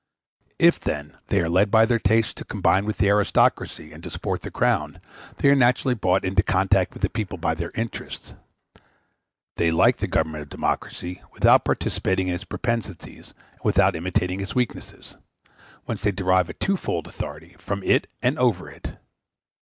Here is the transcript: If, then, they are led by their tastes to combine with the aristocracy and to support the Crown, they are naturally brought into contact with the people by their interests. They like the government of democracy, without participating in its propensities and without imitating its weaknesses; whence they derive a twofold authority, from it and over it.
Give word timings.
If, 0.57 0.79
then, 0.79 1.17
they 1.27 1.39
are 1.41 1.47
led 1.47 1.69
by 1.69 1.85
their 1.85 1.99
tastes 1.99 2.33
to 2.33 2.43
combine 2.43 2.85
with 2.85 2.97
the 2.97 3.07
aristocracy 3.09 3.93
and 3.93 4.01
to 4.01 4.09
support 4.09 4.41
the 4.41 4.49
Crown, 4.49 4.99
they 5.37 5.47
are 5.47 5.55
naturally 5.55 5.93
brought 5.93 6.25
into 6.25 6.41
contact 6.41 6.93
with 6.93 7.03
the 7.03 7.09
people 7.11 7.37
by 7.37 7.53
their 7.53 7.69
interests. 7.75 8.33
They 9.57 9.69
like 9.69 9.97
the 9.97 10.07
government 10.07 10.41
of 10.41 10.49
democracy, 10.49 11.21
without 11.33 11.65
participating 11.65 12.29
in 12.29 12.33
its 12.33 12.45
propensities 12.45 13.35
and 13.51 13.61
without 13.63 13.95
imitating 13.95 14.39
its 14.41 14.55
weaknesses; 14.55 15.17
whence 15.85 16.01
they 16.01 16.11
derive 16.11 16.49
a 16.49 16.53
twofold 16.55 17.05
authority, 17.05 17.55
from 17.59 17.83
it 17.83 18.07
and 18.23 18.39
over 18.39 18.71
it. 18.71 18.97